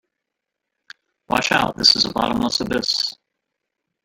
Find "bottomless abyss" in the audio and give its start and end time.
2.11-3.15